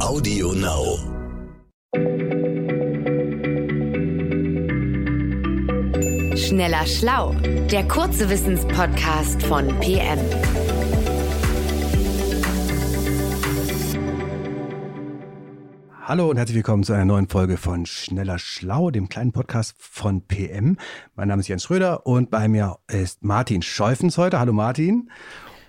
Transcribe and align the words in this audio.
Audio 0.00 0.52
Now. 0.52 0.96
Schneller 6.36 6.86
Schlau, 6.86 7.34
der 7.70 7.86
kurze 7.88 8.30
Wissenspodcast 8.30 9.42
von 9.42 9.66
PM. 9.80 10.18
Hallo 16.02 16.30
und 16.30 16.36
herzlich 16.36 16.56
willkommen 16.56 16.84
zu 16.84 16.92
einer 16.92 17.04
neuen 17.04 17.28
Folge 17.28 17.56
von 17.56 17.84
Schneller 17.84 18.38
Schlau, 18.38 18.90
dem 18.90 19.08
kleinen 19.08 19.32
Podcast 19.32 19.74
von 19.78 20.22
PM. 20.22 20.78
Mein 21.16 21.28
Name 21.28 21.40
ist 21.40 21.48
Jens 21.48 21.64
Schröder 21.64 22.06
und 22.06 22.30
bei 22.30 22.46
mir 22.46 22.76
ist 22.86 23.24
Martin 23.24 23.62
Scheufens 23.62 24.16
heute. 24.16 24.38
Hallo 24.38 24.52
Martin. 24.52 25.10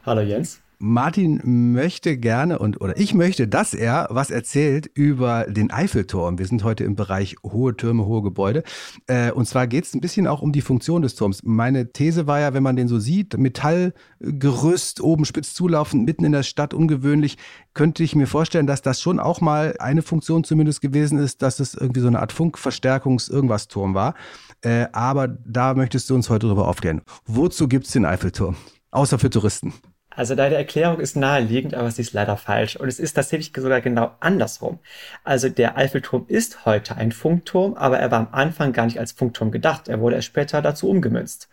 Hallo 0.05 0.21
Jens. 0.21 0.61
Martin 0.82 1.73
möchte 1.73 2.18
gerne 2.18 2.57
und 2.57 2.79
oder 2.79 2.98
ich 2.98 3.14
möchte, 3.14 3.50
dass 3.50 3.73
er 3.73 4.07
was 4.11 4.32
erzählt 4.32 4.89
über 4.93 5.43
den 5.43 5.71
Eiffelturm. 5.71 6.39
Wir 6.39 6.46
sind 6.46 6.64
heute 6.64 6.86
im 6.86 6.96
Bereich 6.96 7.36
hohe 7.43 7.75
Türme, 7.75 8.06
hohe 8.06 8.21
Gebäude. 8.21 8.64
Äh, 9.06 9.34
und 9.34 9.46
zwar 9.46 9.68
geht 9.68 9.84
es 9.84 9.93
ein 9.93 10.00
bisschen 10.00 10.25
auch 10.25 10.42
um 10.42 10.54
die 10.54 10.61
Funktion 10.61 11.01
des 11.01 11.15
Turms. 11.15 11.43
Meine 11.43 11.92
These 11.92 12.28
war 12.28 12.39
ja, 12.39 12.54
wenn 12.54 12.64
man 12.64 12.78
den 12.78 12.87
so 12.87 12.97
sieht, 12.97 13.37
Metallgerüst, 13.37 15.01
oben 15.01 15.25
spitz 15.25 15.54
zulaufend, 15.54 16.06
mitten 16.06 16.23
in 16.23 16.32
der 16.32 16.43
Stadt, 16.43 16.73
ungewöhnlich, 16.73 17.37
könnte 17.73 18.01
ich 18.01 18.15
mir 18.15 18.28
vorstellen, 18.28 18.65
dass 18.65 18.82
das 18.82 19.01
schon 19.01 19.20
auch 19.20 19.42
mal 19.42 19.75
eine 19.79 20.01
Funktion 20.01 20.46
zumindest 20.46 20.79
gewesen 20.79 21.20
ist, 21.20 21.42
dass 21.42 21.59
es 21.59 21.73
irgendwie 21.73 22.00
so 22.00 22.07
eine 22.07 22.21
Art 22.21 22.32
Funkverstärkungs-Irgendwas-Turm 22.32 23.96
war. 23.96 24.14
Äh, 24.61 24.87
aber 24.93 25.28
da 25.28 25.73
möchtest 25.73 26.09
du 26.09 26.15
uns 26.15 26.29
heute 26.29 26.48
darüber 26.48 26.70
aufklären. 26.70 27.01
Wozu 27.25 27.68
gibt 27.68 27.87
es 27.87 27.92
den 27.92 28.06
Eiffelturm? 28.06 28.56
Außer 28.92 29.20
für 29.20 29.29
Touristen. 29.29 29.73
Also 30.19 30.36
deine 30.36 30.55
Erklärung 30.55 31.00
ist 31.00 31.15
naheliegend, 31.15 31.73
aber 31.75 31.89
sie 31.91 32.02
ist 32.02 32.11
leider 32.11 32.36
falsch. 32.36 32.75
Und 32.75 32.89
es 32.89 33.00
ist 33.00 33.14
tatsächlich 33.14 33.53
sogar 33.55 33.80
genau 33.80 34.11
andersrum. 34.19 34.80
Also 35.23 35.47
der 35.47 35.78
Eiffelturm 35.78 36.25
ist 36.28 36.66
heute 36.66 36.98
ein 36.98 37.14
Funkturm, 37.14 37.75
aber 37.75 38.00
er 38.00 38.12
war 38.12 38.20
am 38.20 38.28
Anfang 38.34 38.73
gar 38.73 38.84
nicht 38.84 39.00
als 39.00 39.14
Funkturm 39.14 39.50
gedacht. 39.50 39.88
Er 39.88 40.02
wurde 40.02 40.17
erst 40.17 40.28
später 40.28 40.62
dazu 40.62 40.90
umgemünzt. 40.90 41.47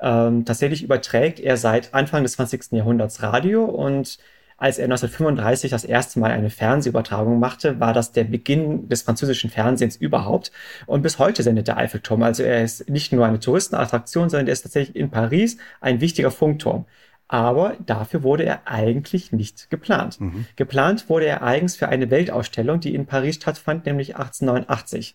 Ähm, 0.00 0.44
tatsächlich 0.44 0.82
überträgt 0.82 1.38
er 1.38 1.56
seit 1.56 1.94
Anfang 1.94 2.24
des 2.24 2.32
20. 2.32 2.72
Jahrhunderts 2.72 3.22
Radio 3.22 3.64
und 3.64 4.18
als 4.56 4.78
er 4.78 4.86
1935 4.86 5.70
das 5.70 5.84
erste 5.84 6.18
Mal 6.18 6.32
eine 6.32 6.50
Fernsehübertragung 6.50 7.38
machte, 7.38 7.78
war 7.78 7.92
das 7.92 8.10
der 8.10 8.24
Beginn 8.24 8.88
des 8.88 9.02
französischen 9.02 9.48
Fernsehens 9.48 9.94
überhaupt. 9.94 10.50
Und 10.86 11.02
bis 11.02 11.20
heute 11.20 11.44
sendet 11.44 11.68
der 11.68 11.76
Eiffelturm. 11.76 12.24
Also 12.24 12.42
er 12.42 12.64
ist 12.64 12.90
nicht 12.90 13.12
nur 13.12 13.26
eine 13.26 13.38
Touristenattraktion, 13.38 14.28
sondern 14.28 14.48
er 14.48 14.54
ist 14.54 14.62
tatsächlich 14.62 14.96
in 14.96 15.10
Paris 15.10 15.58
ein 15.80 16.00
wichtiger 16.00 16.32
Funkturm 16.32 16.84
aber 17.28 17.76
dafür 17.84 18.22
wurde 18.22 18.44
er 18.44 18.62
eigentlich 18.66 19.32
nicht 19.32 19.68
geplant. 19.70 20.20
Mhm. 20.20 20.46
Geplant 20.56 21.08
wurde 21.08 21.26
er 21.26 21.42
eigens 21.42 21.76
für 21.76 21.88
eine 21.88 22.10
Weltausstellung, 22.10 22.80
die 22.80 22.94
in 22.94 23.06
Paris 23.06 23.36
stattfand, 23.36 23.86
nämlich 23.86 24.16
1889. 24.16 25.14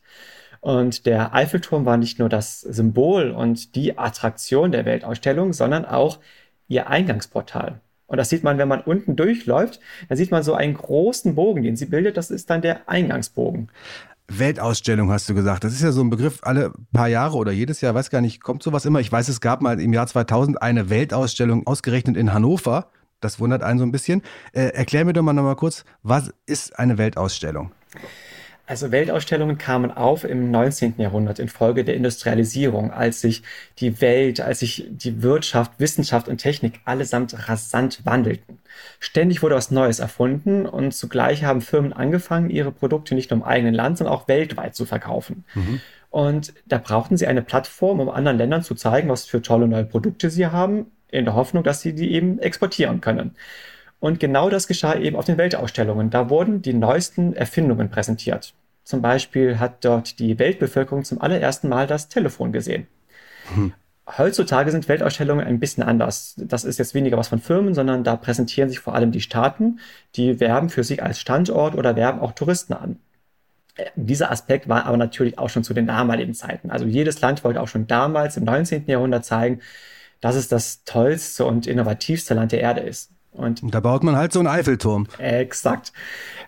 Und 0.61 1.05
der 1.07 1.33
Eiffelturm 1.33 1.85
war 1.85 1.97
nicht 1.97 2.19
nur 2.19 2.29
das 2.29 2.61
Symbol 2.61 3.31
und 3.31 3.75
die 3.75 3.97
Attraktion 3.97 4.71
der 4.71 4.85
Weltausstellung, 4.85 5.51
sondern 5.51 5.83
auch 5.85 6.19
ihr 6.67 6.87
Eingangsportal. 6.87 7.81
Und 8.05 8.17
das 8.17 8.29
sieht 8.29 8.43
man, 8.43 8.57
wenn 8.59 8.67
man 8.67 8.81
unten 8.81 9.15
durchläuft, 9.15 9.79
dann 10.07 10.17
sieht 10.17 10.29
man 10.29 10.43
so 10.43 10.53
einen 10.53 10.75
großen 10.75 11.35
Bogen, 11.35 11.63
den 11.63 11.75
sie 11.75 11.87
bildet. 11.87 12.15
Das 12.15 12.29
ist 12.29 12.49
dann 12.49 12.61
der 12.61 12.87
Eingangsbogen. 12.87 13.69
Weltausstellung 14.27 15.11
hast 15.11 15.29
du 15.29 15.33
gesagt. 15.33 15.63
Das 15.63 15.73
ist 15.73 15.81
ja 15.81 15.91
so 15.91 16.01
ein 16.01 16.09
Begriff 16.09 16.39
alle 16.43 16.71
paar 16.91 17.07
Jahre 17.07 17.37
oder 17.37 17.51
jedes 17.51 17.81
Jahr, 17.81 17.93
weiß 17.93 18.09
gar 18.09 18.21
nicht, 18.21 18.41
kommt 18.41 18.63
sowas 18.63 18.85
immer. 18.85 18.99
Ich 18.99 19.11
weiß, 19.11 19.27
es 19.27 19.41
gab 19.41 19.61
mal 19.61 19.79
im 19.79 19.93
Jahr 19.93 20.07
2000 20.07 20.61
eine 20.61 20.89
Weltausstellung 20.89 21.67
ausgerechnet 21.67 22.17
in 22.17 22.33
Hannover. 22.33 22.87
Das 23.19 23.39
wundert 23.39 23.63
einen 23.63 23.79
so 23.79 23.85
ein 23.85 23.91
bisschen. 23.91 24.21
Äh, 24.51 24.67
erklär 24.73 25.05
mir 25.05 25.13
doch 25.13 25.23
mal 25.23 25.33
noch 25.33 25.43
mal 25.43 25.55
kurz, 25.55 25.85
was 26.01 26.33
ist 26.45 26.77
eine 26.77 26.97
Weltausstellung? 26.97 27.71
Also 28.65 28.91
Weltausstellungen 28.91 29.57
kamen 29.57 29.91
auf 29.91 30.23
im 30.23 30.49
19. 30.49 30.93
Jahrhundert 30.97 31.39
infolge 31.39 31.83
der 31.83 31.95
Industrialisierung, 31.95 32.91
als 32.91 33.19
sich 33.19 33.43
die 33.79 33.99
Welt, 33.99 34.39
als 34.39 34.59
sich 34.59 34.87
die 34.89 35.21
Wirtschaft, 35.21 35.73
Wissenschaft 35.79 36.29
und 36.29 36.37
Technik 36.37 36.79
allesamt 36.85 37.49
rasant 37.49 38.05
wandelten. 38.05 38.59
Ständig 38.99 39.43
wurde 39.43 39.55
was 39.55 39.69
Neues 39.69 39.99
erfunden 39.99 40.65
und 40.65 40.93
zugleich 40.93 41.43
haben 41.43 41.59
Firmen 41.59 41.91
angefangen, 41.91 42.49
ihre 42.49 42.71
Produkte 42.71 43.15
nicht 43.15 43.31
nur 43.31 43.41
im 43.41 43.43
eigenen 43.43 43.73
Land, 43.73 43.97
sondern 43.97 44.15
auch 44.15 44.29
weltweit 44.29 44.75
zu 44.75 44.85
verkaufen. 44.85 45.43
Mhm. 45.55 45.81
Und 46.09 46.53
da 46.65 46.77
brauchten 46.77 47.17
sie 47.17 47.27
eine 47.27 47.41
Plattform, 47.41 47.99
um 47.99 48.09
anderen 48.09 48.37
Ländern 48.37 48.63
zu 48.63 48.75
zeigen, 48.75 49.09
was 49.09 49.25
für 49.25 49.41
tolle 49.41 49.67
neue 49.67 49.85
Produkte 49.85 50.29
sie 50.29 50.47
haben, 50.47 50.85
in 51.09 51.25
der 51.25 51.35
Hoffnung, 51.35 51.63
dass 51.63 51.81
sie 51.81 51.93
die 51.93 52.13
eben 52.13 52.39
exportieren 52.39 53.01
können. 53.01 53.35
Und 54.03 54.19
genau 54.19 54.49
das 54.49 54.67
geschah 54.67 54.95
eben 54.95 55.15
auf 55.15 55.23
den 55.23 55.37
Weltausstellungen. 55.37 56.09
Da 56.09 56.29
wurden 56.29 56.61
die 56.61 56.73
neuesten 56.73 57.31
Erfindungen 57.31 57.89
präsentiert. 57.89 58.53
Zum 58.83 59.01
Beispiel 59.01 59.59
hat 59.59 59.85
dort 59.85 60.19
die 60.19 60.39
Weltbevölkerung 60.39 61.05
zum 61.05 61.21
allerersten 61.21 61.69
Mal 61.69 61.87
das 61.87 62.09
Telefon 62.09 62.51
gesehen. 62.51 62.87
Hm. 63.55 63.71
Heutzutage 64.17 64.71
sind 64.71 64.89
Weltausstellungen 64.89 65.47
ein 65.47 65.61
bisschen 65.61 65.83
anders. 65.83 66.33
Das 66.35 66.65
ist 66.65 66.79
jetzt 66.79 66.93
weniger 66.93 67.15
was 67.15 67.29
von 67.29 67.39
Firmen, 67.39 67.73
sondern 67.73 68.03
da 68.03 68.17
präsentieren 68.17 68.67
sich 68.67 68.79
vor 68.79 68.93
allem 68.93 69.13
die 69.13 69.21
Staaten, 69.21 69.79
die 70.17 70.41
werben 70.41 70.67
für 70.67 70.83
sich 70.83 71.01
als 71.01 71.17
Standort 71.17 71.73
oder 71.73 71.95
werben 71.95 72.19
auch 72.19 72.33
Touristen 72.33 72.73
an. 72.73 72.99
Äh, 73.75 73.85
dieser 73.95 74.31
Aspekt 74.31 74.67
war 74.67 74.85
aber 74.85 74.97
natürlich 74.97 75.39
auch 75.39 75.49
schon 75.49 75.63
zu 75.63 75.73
den 75.73 75.87
damaligen 75.87 76.33
Zeiten. 76.33 76.71
Also 76.71 76.85
jedes 76.85 77.21
Land 77.21 77.45
wollte 77.45 77.61
auch 77.61 77.69
schon 77.69 77.87
damals 77.87 78.35
im 78.35 78.43
19. 78.43 78.83
Jahrhundert 78.85 79.23
zeigen, 79.23 79.61
dass 80.19 80.35
es 80.35 80.49
das 80.49 80.83
tollste 80.83 81.45
und 81.45 81.67
innovativste 81.67 82.33
Land 82.33 82.51
der 82.51 82.59
Erde 82.59 82.81
ist. 82.81 83.13
Und, 83.33 83.63
und 83.63 83.73
da 83.73 83.79
baut 83.79 84.03
man 84.03 84.15
halt 84.15 84.31
so 84.31 84.39
einen 84.39 84.47
Eiffelturm. 84.47 85.07
Exakt. 85.17 85.91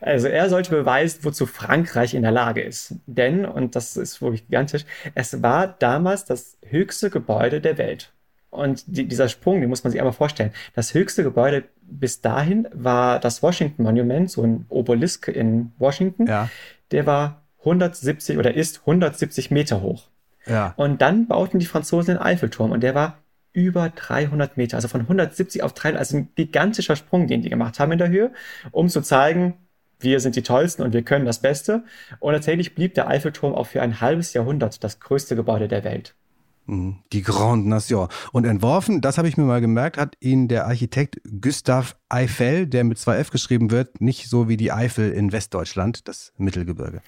Also 0.01 0.27
er 0.27 0.49
sollte 0.49 0.69
beweisen, 0.69 1.19
wozu 1.23 1.45
Frankreich 1.45 2.13
in 2.13 2.21
der 2.21 2.31
Lage 2.31 2.61
ist. 2.61 2.95
Denn, 3.07 3.45
und 3.45 3.75
das 3.75 3.97
ist 3.97 4.21
wirklich 4.21 4.45
gigantisch, 4.45 4.85
es 5.15 5.41
war 5.41 5.67
damals 5.67 6.25
das 6.25 6.57
höchste 6.63 7.09
Gebäude 7.09 7.59
der 7.61 7.77
Welt. 7.77 8.11
Und 8.49 8.83
die, 8.87 9.07
dieser 9.07 9.27
Sprung, 9.27 9.59
den 9.59 9.69
muss 9.69 9.83
man 9.83 9.91
sich 9.91 9.99
einmal 9.99 10.13
vorstellen. 10.13 10.51
Das 10.73 10.93
höchste 10.93 11.23
Gebäude 11.23 11.65
bis 11.81 12.21
dahin 12.21 12.67
war 12.73 13.19
das 13.19 13.43
Washington 13.43 13.83
Monument, 13.83 14.31
so 14.31 14.43
ein 14.43 14.65
Obelisk 14.69 15.27
in 15.27 15.73
Washington. 15.77 16.27
Ja. 16.27 16.49
Der 16.91 17.05
war 17.05 17.41
170 17.59 18.37
oder 18.37 18.53
ist 18.53 18.81
170 18.81 19.51
Meter 19.51 19.81
hoch. 19.81 20.03
Ja. 20.45 20.73
Und 20.77 21.01
dann 21.01 21.27
bauten 21.27 21.59
die 21.59 21.65
Franzosen 21.65 22.15
den 22.15 22.21
Eiffelturm 22.21 22.71
und 22.71 22.81
der 22.81 22.95
war 22.95 23.17
über 23.55 23.89
300 23.89 24.57
Meter, 24.57 24.75
also 24.75 24.87
von 24.87 25.01
170 25.01 25.63
auf 25.63 25.73
300, 25.73 25.99
also 25.99 26.17
ein 26.17 26.29
gigantischer 26.35 26.95
Sprung, 26.95 27.27
den 27.27 27.41
die 27.41 27.49
gemacht 27.49 27.79
haben 27.79 27.93
in 27.93 27.97
der 27.97 28.09
Höhe, 28.09 28.31
um 28.71 28.89
zu 28.89 29.01
zeigen, 29.01 29.55
wir 29.99 30.19
sind 30.19 30.35
die 30.35 30.43
Tollsten 30.43 30.83
und 30.83 30.93
wir 30.93 31.03
können 31.03 31.25
das 31.25 31.39
Beste. 31.39 31.83
Und 32.19 32.33
tatsächlich 32.33 32.75
blieb 32.75 32.93
der 32.93 33.07
Eiffelturm 33.07 33.55
auch 33.55 33.67
für 33.67 33.81
ein 33.81 34.01
halbes 34.01 34.33
Jahrhundert 34.33 34.83
das 34.83 34.99
größte 34.99 35.35
Gebäude 35.35 35.67
der 35.67 35.83
Welt. 35.83 36.13
Mhm. 36.65 36.97
Die 37.13 37.21
Grande 37.21 37.69
Nation. 37.69 38.09
Und 38.33 38.45
entworfen, 38.45 39.01
das 39.01 39.17
habe 39.17 39.27
ich 39.27 39.37
mir 39.37 39.43
mal 39.43 39.61
gemerkt, 39.61 39.97
hat 39.97 40.15
ihn 40.19 40.47
der 40.47 40.65
Architekt 40.65 41.21
Gustav 41.41 41.95
Eiffel, 42.09 42.67
der 42.67 42.83
mit 42.83 42.97
zwei 42.97 43.17
F 43.17 43.29
geschrieben 43.29 43.71
wird, 43.71 44.01
nicht 44.01 44.29
so 44.29 44.49
wie 44.49 44.57
die 44.57 44.71
Eifel 44.71 45.11
in 45.11 45.31
Westdeutschland, 45.31 46.07
das 46.07 46.33
Mittelgebirge. 46.37 47.01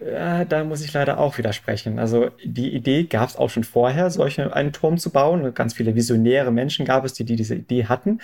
Ja, 0.00 0.44
da 0.44 0.64
muss 0.64 0.84
ich 0.84 0.92
leider 0.92 1.18
auch 1.18 1.38
widersprechen. 1.38 1.98
Also 1.98 2.30
die 2.44 2.74
Idee 2.74 3.04
gab 3.04 3.28
es 3.28 3.36
auch 3.36 3.50
schon 3.50 3.64
vorher, 3.64 4.10
solche 4.10 4.54
einen 4.54 4.72
Turm 4.72 4.98
zu 4.98 5.10
bauen. 5.10 5.52
Ganz 5.54 5.74
viele 5.74 5.94
visionäre 5.94 6.52
Menschen 6.52 6.86
gab 6.86 7.04
es, 7.04 7.14
die, 7.14 7.24
die 7.24 7.36
diese 7.36 7.56
Idee 7.56 7.86
hatten. 7.86 8.20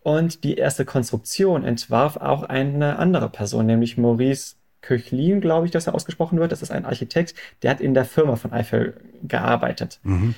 Und 0.00 0.44
die 0.44 0.56
erste 0.56 0.84
Konstruktion 0.84 1.64
entwarf 1.64 2.16
auch 2.16 2.42
eine 2.42 2.98
andere 2.98 3.30
Person, 3.30 3.66
nämlich 3.66 3.96
Maurice 3.96 4.56
Köchlin, 4.82 5.40
glaube 5.40 5.66
ich, 5.66 5.72
dass 5.72 5.86
er 5.86 5.94
ausgesprochen 5.94 6.38
wird. 6.38 6.52
Das 6.52 6.62
ist 6.62 6.70
ein 6.70 6.84
Architekt, 6.84 7.34
der 7.62 7.70
hat 7.70 7.80
in 7.80 7.94
der 7.94 8.04
Firma 8.04 8.36
von 8.36 8.52
Eiffel 8.52 9.00
gearbeitet. 9.22 10.00
Mhm. 10.02 10.34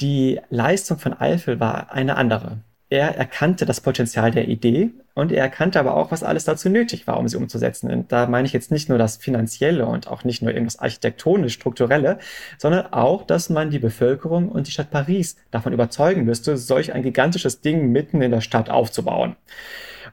Die 0.00 0.40
Leistung 0.50 0.98
von 0.98 1.14
Eiffel 1.14 1.58
war 1.58 1.90
eine 1.92 2.16
andere 2.16 2.58
er 2.90 3.16
erkannte 3.16 3.66
das 3.66 3.80
Potenzial 3.80 4.30
der 4.30 4.48
Idee 4.48 4.90
und 5.14 5.30
er 5.30 5.42
erkannte 5.42 5.78
aber 5.78 5.94
auch, 5.94 6.10
was 6.10 6.22
alles 6.22 6.44
dazu 6.44 6.70
nötig 6.70 7.06
war, 7.06 7.18
um 7.18 7.28
sie 7.28 7.36
umzusetzen. 7.36 7.90
Und 7.90 8.12
da 8.12 8.26
meine 8.26 8.46
ich 8.46 8.52
jetzt 8.54 8.70
nicht 8.70 8.88
nur 8.88 8.96
das 8.96 9.18
Finanzielle 9.18 9.84
und 9.84 10.08
auch 10.08 10.24
nicht 10.24 10.42
nur 10.42 10.52
irgendwas 10.52 10.78
architektonisch-strukturelle, 10.78 12.18
sondern 12.56 12.86
auch, 12.92 13.24
dass 13.24 13.50
man 13.50 13.70
die 13.70 13.78
Bevölkerung 13.78 14.48
und 14.48 14.68
die 14.68 14.70
Stadt 14.70 14.90
Paris 14.90 15.36
davon 15.50 15.72
überzeugen 15.72 16.24
müsste, 16.24 16.56
solch 16.56 16.92
ein 16.94 17.02
gigantisches 17.02 17.60
Ding 17.60 17.92
mitten 17.92 18.22
in 18.22 18.30
der 18.30 18.40
Stadt 18.40 18.70
aufzubauen. 18.70 19.36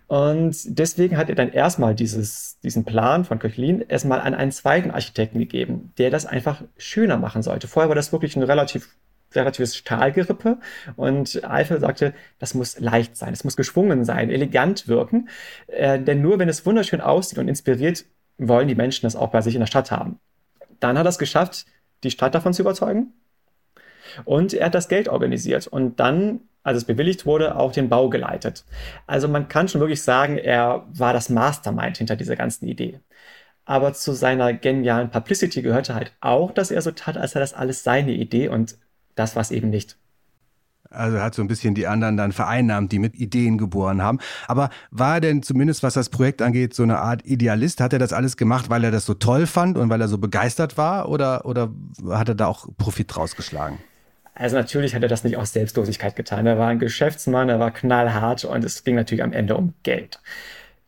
Und 0.07 0.55
deswegen 0.65 1.17
hat 1.17 1.29
er 1.29 1.35
dann 1.35 1.51
erstmal 1.51 1.95
dieses, 1.95 2.59
diesen 2.59 2.83
Plan 2.83 3.25
von 3.25 3.39
Köchlin 3.39 3.81
erstmal 3.87 4.19
an 4.19 4.35
einen 4.35 4.51
zweiten 4.51 4.91
Architekten 4.91 5.39
gegeben, 5.39 5.93
der 5.97 6.09
das 6.09 6.25
einfach 6.25 6.61
schöner 6.77 7.17
machen 7.17 7.41
sollte. 7.41 7.67
Vorher 7.67 7.89
war 7.89 7.95
das 7.95 8.11
wirklich 8.11 8.35
ein 8.35 8.43
relativ 8.43 8.89
relatives 9.35 9.75
Stahlgerippe. 9.75 10.57
Und 10.95 11.43
Eiffel 11.43 11.79
sagte, 11.79 12.13
das 12.39 12.53
muss 12.53 12.79
leicht 12.79 13.17
sein, 13.17 13.33
es 13.33 13.43
muss 13.43 13.55
geschwungen 13.55 14.05
sein, 14.05 14.29
elegant 14.29 14.87
wirken. 14.87 15.29
Äh, 15.67 15.99
denn 15.99 16.21
nur 16.21 16.39
wenn 16.39 16.49
es 16.49 16.65
wunderschön 16.65 17.01
aussieht 17.01 17.37
und 17.37 17.47
inspiriert, 17.47 18.05
wollen 18.37 18.67
die 18.67 18.75
Menschen 18.75 19.03
das 19.03 19.15
auch 19.15 19.29
bei 19.29 19.41
sich 19.41 19.55
in 19.55 19.61
der 19.61 19.67
Stadt 19.67 19.91
haben. 19.91 20.19
Dann 20.79 20.97
hat 20.97 21.05
er 21.05 21.09
es 21.09 21.17
geschafft, 21.17 21.65
die 22.03 22.11
Stadt 22.11 22.35
davon 22.35 22.53
zu 22.53 22.61
überzeugen. 22.61 23.13
Und 24.23 24.53
er 24.53 24.67
hat 24.67 24.75
das 24.75 24.87
Geld 24.87 25.09
organisiert. 25.09 25.67
Und 25.67 25.99
dann 25.99 26.41
als 26.65 26.79
es 26.79 26.85
bewilligt 26.85 27.25
wurde, 27.27 27.55
auch 27.57 27.71
den 27.71 27.89
Bau 27.89 28.09
geleitet. 28.09 28.65
Also 29.05 29.27
man 29.27 29.47
kann 29.47 29.67
schon 29.67 29.81
wirklich 29.81 30.01
sagen, 30.01 30.37
er 30.37 30.85
war 30.91 31.13
das 31.13 31.29
Mastermind 31.29 31.97
hinter 31.97 32.15
dieser 32.15 32.35
ganzen 32.35 32.67
Idee. 32.67 32.99
Aber 33.65 33.93
zu 33.93 34.13
seiner 34.13 34.51
genialen 34.53 35.11
Publicity 35.11 35.61
gehörte 35.61 35.93
halt 35.93 36.13
auch, 36.21 36.51
dass 36.51 36.71
er 36.71 36.81
so 36.81 36.91
tat, 36.91 37.17
als 37.17 37.31
sei 37.31 37.39
das 37.39 37.53
alles 37.53 37.83
seine 37.83 38.13
Idee 38.13 38.47
und 38.49 38.77
das 39.15 39.35
war 39.35 39.41
es 39.41 39.51
eben 39.51 39.69
nicht. 39.69 39.97
Also 40.91 41.19
hat 41.19 41.35
so 41.35 41.41
ein 41.41 41.47
bisschen 41.47 41.75
die 41.75 41.87
anderen 41.87 42.15
dann 42.15 42.31
vereinnahmt, 42.31 42.91
die 42.91 42.99
mit 42.99 43.15
Ideen 43.15 43.57
geboren 43.57 44.01
haben. 44.01 44.19
Aber 44.47 44.69
war 44.91 45.15
er 45.15 45.21
denn 45.21 45.43
zumindest, 45.43 45.83
was 45.83 45.95
das 45.95 46.09
Projekt 46.09 46.41
angeht, 46.41 46.73
so 46.73 46.83
eine 46.83 46.99
Art 46.99 47.25
Idealist? 47.25 47.81
Hat 47.81 47.93
er 47.93 47.99
das 47.99 48.13
alles 48.13 48.37
gemacht, 48.37 48.69
weil 48.69 48.83
er 48.83 48.91
das 48.91 49.05
so 49.05 49.13
toll 49.13 49.47
fand 49.47 49.77
und 49.77 49.89
weil 49.89 49.99
er 49.99 50.07
so 50.07 50.17
begeistert 50.17 50.77
war? 50.77 51.09
Oder, 51.09 51.45
oder 51.45 51.71
hat 52.09 52.29
er 52.29 52.35
da 52.35 52.47
auch 52.47 52.67
Profit 52.77 53.17
rausgeschlagen? 53.17 53.79
Also 54.35 54.57
natürlich 54.57 54.93
hat 54.95 55.01
er 55.01 55.09
das 55.09 55.23
nicht 55.23 55.37
aus 55.37 55.53
Selbstlosigkeit 55.53 56.15
getan. 56.15 56.45
Er 56.45 56.57
war 56.57 56.67
ein 56.67 56.79
Geschäftsmann, 56.79 57.49
er 57.49 57.59
war 57.59 57.71
knallhart 57.71 58.43
und 58.45 58.63
es 58.63 58.83
ging 58.83 58.95
natürlich 58.95 59.23
am 59.23 59.31
Ende 59.31 59.55
um 59.55 59.73
Geld. 59.83 60.19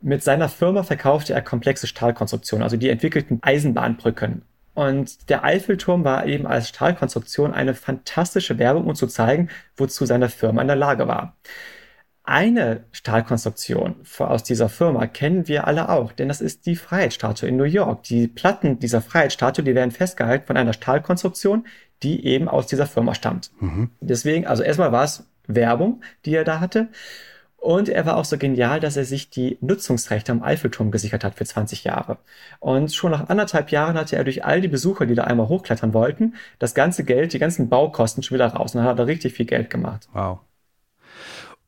Mit 0.01 0.21
seiner 0.23 0.49
Firma 0.49 0.83
verkaufte 0.83 1.33
er 1.33 1.41
komplexe 1.41 1.87
Stahlkonstruktionen, 1.87 2.61
also 2.61 2.77
die 2.77 2.89
entwickelten 2.89 3.39
Eisenbahnbrücken 3.41 4.43
und 4.77 5.31
der 5.31 5.43
Eiffelturm 5.43 6.03
war 6.03 6.27
eben 6.27 6.45
als 6.45 6.69
Stahlkonstruktion 6.69 7.51
eine 7.51 7.73
fantastische 7.73 8.59
Werbung, 8.59 8.85
um 8.85 8.93
zu 8.93 9.07
zeigen, 9.07 9.49
wozu 9.75 10.05
seine 10.05 10.29
Firma 10.29 10.61
in 10.61 10.67
der 10.67 10.75
Lage 10.75 11.07
war. 11.07 11.35
Eine 12.21 12.83
Stahlkonstruktion 12.91 13.95
aus 14.19 14.43
dieser 14.43 14.69
Firma 14.69 15.07
kennen 15.07 15.47
wir 15.47 15.65
alle 15.65 15.89
auch, 15.89 16.11
denn 16.11 16.27
das 16.27 16.41
ist 16.41 16.67
die 16.67 16.75
Freiheitsstatue 16.75 17.49
in 17.49 17.57
New 17.57 17.63
York. 17.63 18.03
Die 18.03 18.27
Platten 18.27 18.77
dieser 18.77 19.01
Freiheitsstatue, 19.01 19.65
die 19.65 19.73
werden 19.73 19.89
festgehalten 19.89 20.45
von 20.45 20.57
einer 20.57 20.73
Stahlkonstruktion, 20.73 21.65
die 22.03 22.27
eben 22.27 22.47
aus 22.47 22.67
dieser 22.67 22.85
Firma 22.85 23.15
stammt. 23.15 23.49
Mhm. 23.59 23.89
Deswegen, 23.99 24.45
also 24.45 24.61
erstmal 24.61 24.91
war 24.91 25.05
es 25.05 25.27
Werbung, 25.47 26.03
die 26.23 26.35
er 26.35 26.43
da 26.43 26.59
hatte. 26.59 26.89
Und 27.57 27.89
er 27.89 28.05
war 28.05 28.17
auch 28.17 28.25
so 28.25 28.37
genial, 28.37 28.79
dass 28.79 28.97
er 28.97 29.03
sich 29.03 29.29
die 29.29 29.57
Nutzungsrechte 29.61 30.31
am 30.31 30.43
Eiffelturm 30.43 30.91
gesichert 30.91 31.23
hat 31.23 31.35
für 31.35 31.43
20 31.43 31.83
Jahre. 31.83 32.17
Und 32.59 32.93
schon 32.93 33.11
nach 33.11 33.29
anderthalb 33.29 33.71
Jahren 33.71 33.97
hatte 33.97 34.15
er 34.15 34.23
durch 34.23 34.45
all 34.45 34.61
die 34.61 34.67
Besucher, 34.67 35.05
die 35.05 35.15
da 35.15 35.23
einmal 35.23 35.49
hochklettern 35.49 35.93
wollten, 35.93 36.35
das 36.59 36.75
ganze 36.75 37.03
Geld, 37.03 37.33
die 37.33 37.39
ganzen 37.39 37.67
Baukosten 37.67 38.23
schon 38.23 38.35
wieder 38.35 38.47
raus. 38.47 38.73
Und 38.73 38.81
dann 38.81 38.89
hat 38.89 38.99
er 38.99 39.07
richtig 39.07 39.33
viel 39.33 39.47
Geld 39.47 39.69
gemacht. 39.69 40.07
Wow. 40.13 40.39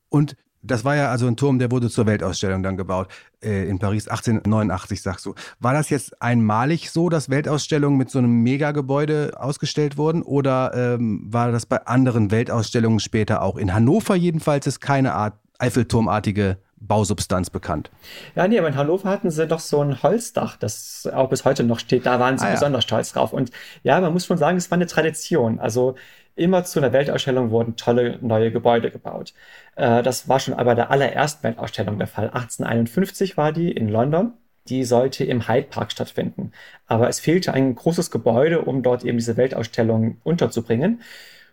Und 0.10 0.36
das 0.62 0.84
war 0.84 0.96
ja 0.96 1.10
also 1.10 1.26
ein 1.28 1.38
Turm, 1.38 1.58
der 1.58 1.72
wurde 1.72 1.90
zur 1.90 2.06
Weltausstellung 2.06 2.64
dann 2.64 2.76
gebaut, 2.76 3.08
äh, 3.42 3.68
in 3.68 3.80
Paris 3.80 4.08
1889, 4.08 5.02
sagst 5.02 5.26
du. 5.26 5.34
War 5.60 5.74
das 5.74 5.90
jetzt 5.90 6.22
einmalig 6.22 6.92
so, 6.92 7.10
dass 7.10 7.30
Weltausstellungen 7.30 7.98
mit 7.98 8.10
so 8.10 8.20
einem 8.20 8.44
Megagebäude 8.44 9.34
ausgestellt 9.38 9.98
wurden? 9.98 10.22
Oder 10.22 10.74
ähm, 10.76 11.22
war 11.26 11.52
das 11.52 11.66
bei 11.66 11.86
anderen 11.86 12.32
Weltausstellungen 12.32 13.00
später 13.00 13.42
auch? 13.42 13.58
In 13.58 13.74
Hannover 13.74 14.16
jedenfalls 14.16 14.68
ist 14.68 14.82
keine 14.82 15.14
Art 15.14 15.40
Eiffelturmartige 15.60 16.58
Bausubstanz 16.80 17.50
bekannt. 17.50 17.92
Ja, 18.36 18.48
nee, 18.48 18.58
aber 18.58 18.70
in 18.70 18.76
Hannover 18.76 19.10
hatten 19.10 19.30
sie 19.30 19.46
doch 19.48 19.60
so 19.60 19.82
ein 19.82 20.02
Holzdach, 20.02 20.56
das 20.56 21.08
auch 21.14 21.30
bis 21.30 21.46
heute 21.46 21.64
noch 21.64 21.80
steht. 21.80 22.06
Da 22.06 22.20
waren 22.20 22.38
sie 22.38 22.48
ah, 22.48 22.52
besonders 22.52 22.86
ja. 22.86 22.88
stolz 22.88 23.14
drauf. 23.14 23.34
Und 23.34 23.52
ja, 23.84 24.00
man 24.00 24.14
muss 24.14 24.26
schon 24.26 24.38
sagen, 24.38 24.58
es 24.58 24.72
war 24.72 24.78
eine 24.78 24.88
Tradition. 24.88 25.60
Also 25.60 25.96
immer 26.36 26.64
zu 26.64 26.80
einer 26.80 26.94
Weltausstellung 26.94 27.52
wurden 27.52 27.76
tolle 27.76 28.18
neue 28.22 28.52
Gebäude 28.52 28.92
gebaut. 28.92 29.34
Äh, 29.76 30.02
das 30.04 30.30
war 30.30 30.40
schon 30.40 30.54
aber 30.54 30.74
der 30.74 30.90
allerersten 30.90 31.44
Weltausstellung 31.44 31.98
der 31.98 32.08
Fall. 32.08 32.28
1851 32.28 33.36
war 33.36 33.52
die 33.52 33.72
in 33.72 33.90
London. 33.90 34.34
Die 34.68 34.84
sollte 34.84 35.24
im 35.26 35.48
Hyde 35.48 35.68
Park 35.70 35.92
stattfinden. 35.92 36.52
Aber 36.86 37.10
es 37.10 37.20
fehlte 37.20 37.54
ein 37.54 37.76
großes 37.76 38.12
Gebäude, 38.12 38.62
um 38.62 38.84
dort 38.84 39.04
eben 39.04 39.18
diese 39.18 39.36
Weltausstellung 39.36 40.18
unterzubringen. 40.24 41.02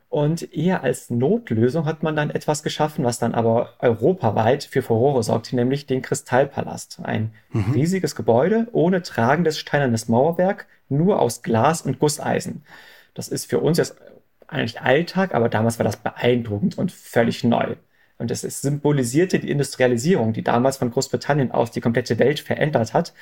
Und 0.08 0.54
eher 0.54 0.82
als 0.82 1.10
Notlösung 1.10 1.84
hat 1.84 2.02
man 2.02 2.14
dann 2.14 2.30
etwas 2.30 2.62
geschaffen, 2.62 3.04
was 3.04 3.18
dann 3.18 3.34
aber 3.34 3.70
europaweit 3.80 4.64
für 4.64 4.82
Furore 4.82 5.22
sorgte, 5.22 5.56
nämlich 5.56 5.86
den 5.86 6.00
Kristallpalast. 6.00 7.00
Ein 7.02 7.32
mhm. 7.50 7.72
riesiges 7.72 8.14
Gebäude 8.14 8.68
ohne 8.72 9.02
tragendes 9.02 9.58
steinernes 9.58 10.08
Mauerwerk, 10.08 10.66
nur 10.88 11.20
aus 11.20 11.42
Glas 11.42 11.82
und 11.82 11.98
Gusseisen. 11.98 12.64
Das 13.14 13.28
ist 13.28 13.50
für 13.50 13.58
uns 13.58 13.78
jetzt 13.78 13.96
eigentlich 14.46 14.80
Alltag, 14.80 15.34
aber 15.34 15.48
damals 15.48 15.78
war 15.78 15.84
das 15.84 15.96
beeindruckend 15.96 16.78
und 16.78 16.92
völlig 16.92 17.42
neu. 17.42 17.74
Und 18.18 18.30
es 18.30 18.40
symbolisierte 18.40 19.38
die 19.38 19.50
Industrialisierung, 19.50 20.32
die 20.32 20.42
damals 20.42 20.78
von 20.78 20.90
Großbritannien 20.90 21.50
aus 21.50 21.70
die 21.70 21.80
komplette 21.80 22.18
Welt 22.18 22.40
verändert 22.40 22.94
hat. 22.94 23.12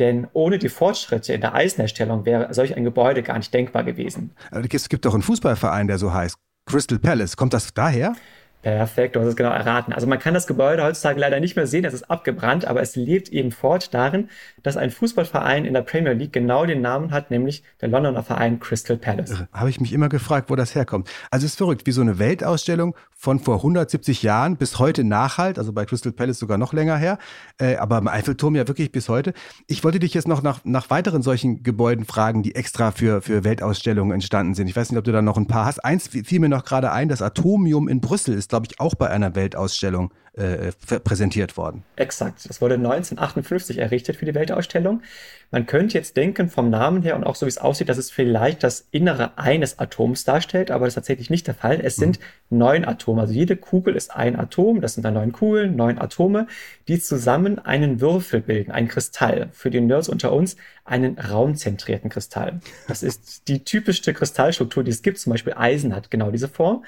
Denn 0.00 0.26
ohne 0.32 0.58
die 0.58 0.70
Fortschritte 0.70 1.34
in 1.34 1.42
der 1.42 1.54
Eisenherstellung 1.54 2.24
wäre 2.24 2.52
solch 2.52 2.76
ein 2.76 2.84
Gebäude 2.84 3.22
gar 3.22 3.36
nicht 3.36 3.54
denkbar 3.54 3.84
gewesen. 3.84 4.32
Es 4.50 4.88
gibt 4.88 5.04
doch 5.04 5.14
einen 5.14 5.22
Fußballverein, 5.22 5.86
der 5.86 5.98
so 5.98 6.12
heißt. 6.12 6.36
Crystal 6.66 6.98
Palace. 6.98 7.36
Kommt 7.36 7.52
das 7.52 7.72
daher? 7.74 8.14
Perfekt, 8.62 9.16
du 9.16 9.20
hast 9.20 9.28
es 9.28 9.36
genau 9.36 9.50
erraten. 9.50 9.94
Also 9.94 10.06
man 10.06 10.18
kann 10.18 10.34
das 10.34 10.46
Gebäude 10.46 10.82
heutzutage 10.82 11.18
leider 11.18 11.40
nicht 11.40 11.56
mehr 11.56 11.66
sehen, 11.66 11.84
es 11.86 11.94
ist 11.94 12.10
abgebrannt, 12.10 12.66
aber 12.66 12.82
es 12.82 12.94
lebt 12.94 13.30
eben 13.30 13.52
fort 13.52 13.94
darin, 13.94 14.28
dass 14.62 14.76
ein 14.76 14.90
Fußballverein 14.90 15.64
in 15.64 15.72
der 15.72 15.80
Premier 15.80 16.12
League 16.12 16.34
genau 16.34 16.66
den 16.66 16.82
Namen 16.82 17.10
hat, 17.10 17.30
nämlich 17.30 17.62
der 17.80 17.88
Londoner 17.88 18.22
Verein 18.22 18.60
Crystal 18.60 18.98
Palace. 18.98 19.44
Habe 19.52 19.70
ich 19.70 19.80
mich 19.80 19.94
immer 19.94 20.10
gefragt, 20.10 20.50
wo 20.50 20.56
das 20.56 20.74
herkommt. 20.74 21.08
Also 21.30 21.46
es 21.46 21.52
ist 21.52 21.56
verrückt, 21.56 21.86
wie 21.86 21.92
so 21.92 22.02
eine 22.02 22.18
Weltausstellung 22.18 22.94
von 23.20 23.38
vor 23.38 23.56
170 23.56 24.22
Jahren 24.22 24.56
bis 24.56 24.78
heute 24.78 25.04
nachhalt, 25.04 25.58
also 25.58 25.74
bei 25.74 25.84
Crystal 25.84 26.10
Palace 26.10 26.38
sogar 26.38 26.56
noch 26.56 26.72
länger 26.72 26.96
her, 26.96 27.18
äh, 27.58 27.76
aber 27.76 27.98
im 27.98 28.08
Eiffelturm 28.08 28.56
ja 28.56 28.66
wirklich 28.66 28.92
bis 28.92 29.10
heute. 29.10 29.34
Ich 29.66 29.84
wollte 29.84 29.98
dich 29.98 30.14
jetzt 30.14 30.26
noch 30.26 30.42
nach, 30.42 30.60
nach 30.64 30.88
weiteren 30.88 31.20
solchen 31.20 31.62
Gebäuden 31.62 32.06
fragen, 32.06 32.42
die 32.42 32.54
extra 32.54 32.92
für, 32.92 33.20
für 33.20 33.44
Weltausstellungen 33.44 34.12
entstanden 34.12 34.54
sind. 34.54 34.68
Ich 34.68 34.76
weiß 34.76 34.90
nicht, 34.90 34.98
ob 34.98 35.04
du 35.04 35.12
da 35.12 35.20
noch 35.20 35.36
ein 35.36 35.46
paar 35.46 35.66
hast. 35.66 35.84
Eins 35.84 36.08
fiel 36.08 36.40
mir 36.40 36.48
noch 36.48 36.64
gerade 36.64 36.92
ein, 36.92 37.10
das 37.10 37.20
Atomium 37.20 37.88
in 37.88 38.00
Brüssel 38.00 38.34
ist 38.34 38.50
glaube 38.50 38.66
ich, 38.70 38.80
auch 38.80 38.94
bei 38.94 39.08
einer 39.08 39.34
Weltausstellung 39.34 40.12
äh, 40.34 40.72
präsentiert 41.02 41.56
worden. 41.56 41.82
Exakt. 41.96 42.48
Das 42.48 42.60
wurde 42.60 42.74
1958 42.74 43.78
errichtet 43.78 44.16
für 44.16 44.26
die 44.26 44.34
Weltausstellung. 44.34 45.02
Man 45.50 45.66
könnte 45.66 45.98
jetzt 45.98 46.16
denken 46.16 46.48
vom 46.48 46.70
Namen 46.70 47.02
her 47.02 47.16
und 47.16 47.24
auch 47.24 47.34
so 47.34 47.46
wie 47.46 47.48
es 47.50 47.58
aussieht, 47.58 47.88
dass 47.88 47.98
es 47.98 48.10
vielleicht 48.10 48.62
das 48.62 48.86
Innere 48.92 49.36
eines 49.36 49.78
Atoms 49.78 50.24
darstellt, 50.24 50.70
aber 50.70 50.84
das 50.84 50.92
ist 50.92 50.94
tatsächlich 50.94 51.30
nicht 51.30 51.46
der 51.46 51.54
Fall. 51.54 51.80
Es 51.82 51.96
sind 51.96 52.20
mhm. 52.20 52.58
neun 52.58 52.84
Atome. 52.84 53.09
Also 53.18 53.32
jede 53.32 53.56
Kugel 53.56 53.96
ist 53.96 54.14
ein 54.14 54.38
Atom. 54.38 54.80
Das 54.80 54.94
sind 54.94 55.02
dann 55.02 55.14
neun 55.14 55.32
Kugeln, 55.32 55.76
neun 55.76 55.98
Atome, 55.98 56.46
die 56.88 57.00
zusammen 57.00 57.58
einen 57.58 58.00
Würfel 58.00 58.40
bilden, 58.40 58.70
ein 58.70 58.88
Kristall. 58.88 59.48
Für 59.52 59.70
die 59.70 59.80
Nerds 59.80 60.08
unter 60.08 60.32
uns 60.32 60.56
einen 60.84 61.18
raumzentrierten 61.18 62.10
Kristall. 62.10 62.60
Das 62.88 63.02
ist 63.02 63.48
die 63.48 63.64
typischste 63.64 64.14
Kristallstruktur, 64.14 64.84
die 64.84 64.90
es 64.90 65.02
gibt. 65.02 65.18
Zum 65.18 65.32
Beispiel 65.32 65.54
Eisen 65.56 65.94
hat 65.94 66.10
genau 66.10 66.30
diese 66.30 66.48
Form. 66.48 66.84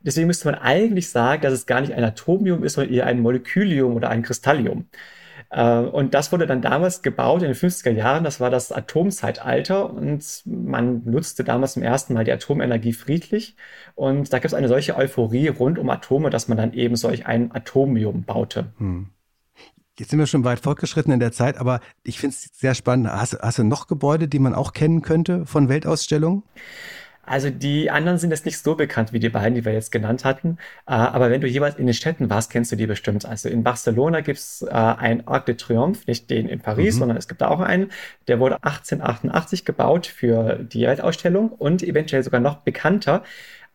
Deswegen 0.00 0.26
müsste 0.26 0.50
man 0.50 0.60
eigentlich 0.60 1.08
sagen, 1.08 1.42
dass 1.42 1.52
es 1.52 1.66
gar 1.66 1.80
nicht 1.80 1.92
ein 1.92 2.04
Atomium 2.04 2.62
ist, 2.62 2.74
sondern 2.74 2.94
eher 2.94 3.06
ein 3.06 3.20
Molekülium 3.20 3.96
oder 3.96 4.10
ein 4.10 4.22
Kristallium. 4.22 4.86
Äh, 5.50 5.78
und 5.78 6.14
das 6.14 6.32
wurde 6.32 6.46
dann 6.46 6.62
damals 6.62 7.02
gebaut 7.02 7.42
in 7.42 7.48
den 7.48 7.56
50er 7.56 7.90
Jahren. 7.90 8.24
Das 8.24 8.40
war 8.40 8.50
das 8.50 8.72
Atomzeitalter 8.72 9.90
und 9.92 10.42
man 10.44 11.02
nutzte 11.04 11.44
damals 11.44 11.74
zum 11.74 11.82
ersten 11.82 12.14
Mal 12.14 12.24
die 12.24 12.32
Atomenergie 12.32 12.92
friedlich. 12.92 13.56
Und 13.94 14.32
da 14.32 14.38
gibt 14.38 14.46
es 14.46 14.54
eine 14.54 14.68
solche 14.68 14.96
Euphorie 14.96 15.48
rund 15.48 15.78
um 15.78 15.90
Atome, 15.90 16.30
dass 16.30 16.48
man 16.48 16.58
dann 16.58 16.72
eben 16.72 16.96
solch 16.96 17.26
ein 17.26 17.52
Atomium 17.54 18.24
baute. 18.24 18.72
Hm. 18.78 19.08
Jetzt 19.98 20.10
sind 20.10 20.18
wir 20.18 20.26
schon 20.26 20.44
weit 20.44 20.60
fortgeschritten 20.60 21.12
in 21.12 21.20
der 21.20 21.32
Zeit, 21.32 21.56
aber 21.56 21.80
ich 22.02 22.18
finde 22.18 22.36
es 22.36 22.50
sehr 22.52 22.74
spannend. 22.74 23.08
Hast, 23.08 23.38
hast, 23.40 23.58
du 23.58 23.64
noch 23.64 23.86
Gebäude, 23.86 24.28
die 24.28 24.38
man 24.38 24.54
auch 24.54 24.74
kennen 24.74 25.00
könnte 25.00 25.46
von 25.46 25.70
Weltausstellungen? 25.70 26.42
Also 27.26 27.50
die 27.50 27.90
anderen 27.90 28.18
sind 28.18 28.30
jetzt 28.30 28.46
nicht 28.46 28.58
so 28.58 28.74
bekannt 28.74 29.12
wie 29.12 29.18
die 29.18 29.28
beiden, 29.28 29.54
die 29.54 29.64
wir 29.64 29.72
jetzt 29.72 29.92
genannt 29.92 30.24
hatten. 30.24 30.58
Äh, 30.86 30.92
aber 30.92 31.30
wenn 31.30 31.40
du 31.40 31.48
jeweils 31.48 31.76
in 31.76 31.86
den 31.86 31.94
Städten 31.94 32.30
warst, 32.30 32.50
kennst 32.50 32.72
du 32.72 32.76
die 32.76 32.86
bestimmt. 32.86 33.26
Also 33.26 33.48
in 33.48 33.64
Barcelona 33.64 34.20
gibt's 34.20 34.62
äh, 34.62 34.70
ein 34.70 35.26
Arc 35.26 35.46
de 35.46 35.56
Triomphe, 35.56 36.04
nicht 36.06 36.30
den 36.30 36.48
in 36.48 36.60
Paris, 36.60 36.94
mhm. 36.94 37.00
sondern 37.00 37.16
es 37.18 37.28
gibt 37.28 37.40
da 37.40 37.48
auch 37.48 37.60
einen. 37.60 37.90
Der 38.28 38.40
wurde 38.40 38.56
1888 38.62 39.64
gebaut 39.64 40.06
für 40.06 40.54
die 40.54 40.86
Weltausstellung 40.86 41.50
und 41.50 41.82
eventuell 41.82 42.22
sogar 42.22 42.40
noch 42.40 42.58
bekannter. 42.58 43.24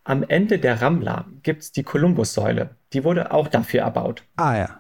Am 0.04 0.24
Ende 0.24 0.58
der 0.58 0.82
Rambla 0.82 1.26
gibt's 1.44 1.72
die 1.72 1.84
Columbus-Säule. 1.84 2.72
Die 2.94 3.04
wurde 3.04 3.32
auch 3.32 3.48
dafür 3.48 3.82
erbaut. 3.82 4.24
Ah 4.38 4.58
ja. 4.58 4.80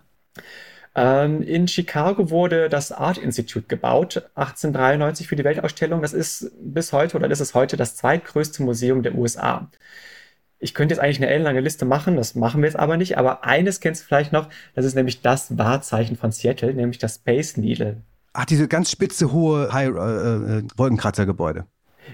Ähm, 0.93 1.41
in 1.41 1.67
Chicago 1.67 2.29
wurde 2.29 2.67
das 2.67 2.91
Art 2.91 3.17
Institute 3.17 3.67
gebaut, 3.67 4.29
1893 4.35 5.27
für 5.27 5.35
die 5.35 5.43
Weltausstellung. 5.43 6.01
Das 6.01 6.13
ist 6.13 6.51
bis 6.61 6.91
heute 6.91 7.17
oder 7.17 7.29
ist 7.29 7.39
es 7.39 7.53
heute 7.53 7.77
das 7.77 7.95
zweitgrößte 7.95 8.63
Museum 8.63 9.01
der 9.03 9.15
USA. 9.15 9.69
Ich 10.59 10.73
könnte 10.73 10.93
jetzt 10.93 11.01
eigentlich 11.01 11.17
eine 11.17 11.29
ellenlange 11.29 11.61
Liste 11.61 11.85
machen, 11.85 12.17
das 12.17 12.35
machen 12.35 12.61
wir 12.61 12.67
jetzt 12.67 12.77
aber 12.77 12.97
nicht. 12.97 13.17
Aber 13.17 13.43
eines 13.45 13.79
kennst 13.79 14.03
du 14.03 14.05
vielleicht 14.07 14.31
noch, 14.31 14.49
das 14.75 14.85
ist 14.85 14.95
nämlich 14.95 15.21
das 15.21 15.57
Wahrzeichen 15.57 16.17
von 16.17 16.31
Seattle, 16.31 16.73
nämlich 16.73 16.99
das 16.99 17.15
Space 17.15 17.57
Needle. 17.57 18.01
Ach, 18.33 18.45
diese 18.45 18.67
ganz 18.67 18.91
spitze, 18.91 19.31
hohe 19.31 19.73
High, 19.73 19.89
äh, 19.89 20.57
äh, 20.59 20.63
Wolkenkratzergebäude. 20.75 21.65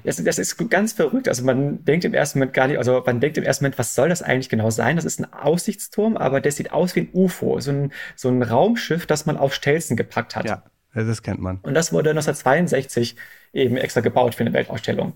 Das, 0.04 0.24
das, 0.24 0.40
ist 0.40 0.58
ganz 0.70 0.94
verrückt. 0.94 1.28
Also 1.28 1.44
man 1.44 1.84
denkt 1.86 2.06
im 2.06 2.14
ersten 2.14 2.40
Moment 2.40 2.54
gar 2.54 2.68
nicht, 2.68 2.78
also 2.78 3.04
man 3.06 3.20
denkt 3.20 3.38
im 3.38 3.44
ersten 3.44 3.64
Moment, 3.64 3.78
was 3.78 3.96
soll 3.96 4.10
das 4.10 4.22
eigentlich 4.22 4.50
genau 4.50 4.70
sein? 4.70 4.96
Das 4.96 5.06
ist 5.06 5.20
ein 5.20 5.32
Aussichtsturm, 5.32 6.18
aber 6.18 6.42
der 6.42 6.52
sieht 6.52 6.72
aus 6.72 6.96
wie 6.96 7.02
ein 7.02 7.10
UFO, 7.14 7.60
so 7.60 7.72
ein, 7.72 7.94
so 8.16 8.30
ein 8.30 8.42
Raumschiff, 8.44 9.06
das 9.06 9.26
man 9.26 9.38
auf 9.38 9.54
Stelzen 9.54 9.98
gepackt 9.98 10.36
hat. 10.36 10.46
Ja, 10.46 10.64
das 10.94 11.22
kennt 11.22 11.42
man. 11.42 11.60
Und 11.62 11.74
das 11.74 11.92
wurde 11.94 12.12
1962 12.12 13.16
eben 13.54 13.78
extra 13.78 14.02
gebaut 14.02 14.36
für 14.36 14.42
eine 14.42 14.54
Weltausstellung. 14.54 15.14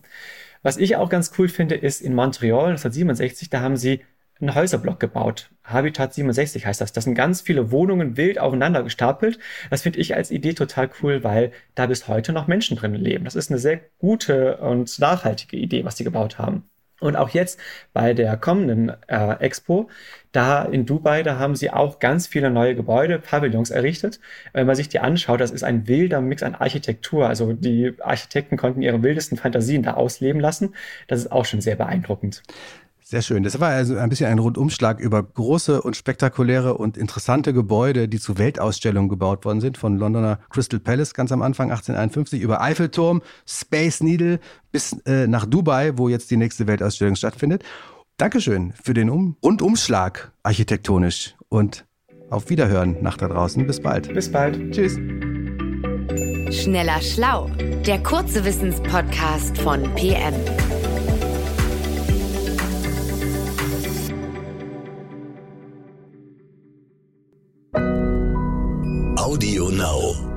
Was 0.64 0.78
ich 0.78 0.96
auch 0.96 1.10
ganz 1.10 1.32
cool 1.38 1.48
finde, 1.48 1.76
ist 1.76 2.02
in 2.02 2.14
Montreal 2.14 2.72
1967, 2.72 3.50
da 3.50 3.62
haben 3.62 3.78
sie 3.78 4.02
einen 4.42 4.56
Häuserblock 4.56 5.00
gebaut. 5.00 5.52
Habitat 5.64 6.14
67 6.14 6.66
heißt 6.66 6.82
das. 6.82 6.94
Das 6.94 7.04
sind 7.06 7.16
ganz 7.16 7.42
viele 7.42 7.72
Wohnungen 7.72 8.18
wild 8.18 8.40
aufeinander 8.40 8.84
gestapelt. 8.84 9.40
Das 9.70 9.82
finde 9.84 10.00
ich 10.00 10.16
als 10.16 10.32
Idee 10.32 10.54
total 10.54 10.90
cool, 11.02 11.24
weil 11.24 11.52
da 11.76 11.86
bis 11.86 12.08
heute 12.08 12.34
noch 12.34 12.48
Menschen 12.48 12.78
drin 12.78 12.96
leben. 12.96 13.26
Das 13.26 13.36
ist 13.36 13.52
eine 13.52 13.60
sehr 13.60 13.80
gute 14.00 14.58
und 14.58 15.00
nachhaltige 15.00 15.58
Idee, 15.58 15.86
was 15.86 15.98
sie 15.98 16.04
gebaut 16.04 16.40
haben. 16.40 16.70
Und 17.02 17.16
auch 17.16 17.30
jetzt 17.30 17.60
bei 17.94 18.14
der 18.14 18.38
kommenden 18.38 18.92
äh, 19.08 19.34
Expo, 19.40 19.90
da 20.32 20.64
in 20.64 20.86
Dubai, 20.86 21.24
da 21.24 21.40
haben 21.40 21.56
sie 21.56 21.72
auch 21.72 21.98
ganz 21.98 22.28
viele 22.28 22.52
neue 22.52 22.76
Gebäude, 22.76 23.18
Pavillons 23.18 23.72
errichtet. 23.72 24.20
Wenn 24.54 24.68
man 24.68 24.76
sich 24.76 24.88
die 24.88 25.00
anschaut, 25.00 25.42
das 25.42 25.50
ist 25.50 25.64
ein 25.64 25.88
wilder 25.88 26.22
Mix 26.22 26.44
an 26.44 26.54
Architektur. 26.54 27.28
Also 27.28 27.54
die 27.54 27.96
Architekten 28.02 28.56
konnten 28.56 28.84
ihre 28.84 29.02
wildesten 29.02 29.38
Fantasien 29.38 29.82
da 29.82 29.96
ausleben 29.96 30.40
lassen. 30.40 30.76
Das 31.08 31.20
ist 31.20 31.32
auch 31.32 31.46
schon 31.46 31.60
sehr 31.60 31.76
beeindruckend. 31.76 32.44
Sehr 33.12 33.22
schön. 33.22 33.44
Das 33.44 33.60
war 33.60 33.72
also 33.72 33.98
ein 33.98 34.08
bisschen 34.08 34.28
ein 34.28 34.40
Rundumschlag 34.40 35.02
über 35.02 35.22
große 35.22 35.82
und 35.82 35.98
spektakuläre 35.98 36.76
und 36.76 36.96
interessante 36.96 37.52
Gebäude, 37.52 38.08
die 38.08 38.22
zu 38.22 38.38
Weltausstellungen 38.38 39.10
gebaut 39.10 39.44
worden 39.44 39.60
sind, 39.60 39.78
von 39.78 39.98
Londoner 39.98 40.40
Crystal 40.50 40.80
Palace 40.80 41.14
ganz 41.14 41.34
am 41.34 41.42
Anfang 41.42 41.72
1851 41.72 42.42
über 42.42 42.62
Eiffelturm, 42.62 43.22
Space 43.46 44.02
Needle 44.02 44.40
bis 44.72 44.94
äh, 45.06 45.28
nach 45.28 45.46
Dubai, 45.46 45.98
wo 45.98 46.08
jetzt 46.08 46.32
die 46.32 46.38
nächste 46.38 46.68
Weltausstellung 46.68 47.18
stattfindet. 47.18 47.66
Dankeschön 48.16 48.72
für 48.82 48.94
den 48.94 49.10
um 49.10 49.36
Rundumschlag 49.44 50.32
architektonisch 50.44 51.36
und 51.50 51.84
auf 52.30 52.50
Wiederhören 52.50 52.96
nach 53.02 53.18
da 53.18 53.28
draußen. 53.28 53.68
Bis 53.68 53.82
bald. 53.82 54.14
Bis 54.14 54.32
bald. 54.32 54.72
Tschüss. 54.72 54.94
Schneller 56.56 57.02
Schlau, 57.02 57.52
der 57.86 58.02
kurze 58.04 58.46
Wissenspodcast 58.46 59.58
von 59.58 59.84
PM. 59.96 60.34
Audio 69.32 69.70
Now. 69.70 70.31